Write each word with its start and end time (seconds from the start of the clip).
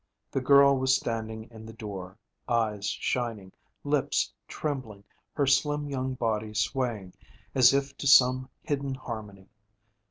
The 0.31 0.41
girl 0.41 0.79
was 0.79 0.95
standing 0.95 1.43
in 1.51 1.67
the 1.67 1.73
door 1.73 2.17
eyes 2.47 2.87
shining, 2.87 3.51
lips 3.83 4.33
trembling, 4.47 5.03
her 5.33 5.45
slim 5.45 5.87
young 5.91 6.15
body 6.15 6.55
swaying 6.55 7.13
as 7.53 7.71
if 7.71 7.95
to 7.97 8.07
some 8.07 8.49
hidden 8.63 8.95
harmony. 8.95 9.47